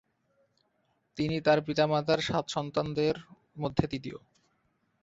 [1.17, 3.15] তিনি তার পিতা-মাতার সাত সন্তানের
[3.57, 4.17] মধ্যে তৃতীয়।